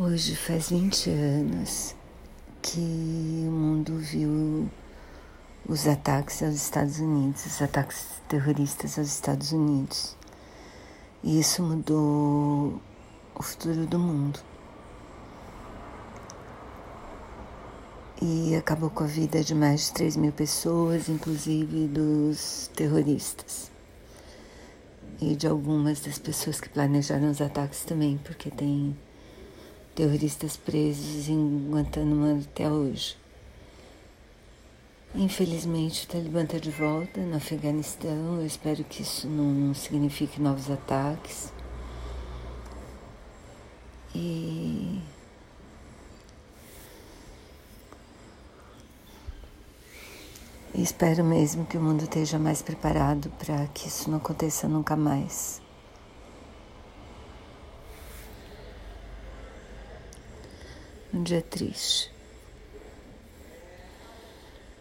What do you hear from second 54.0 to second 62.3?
não aconteça nunca mais. Um dia triste.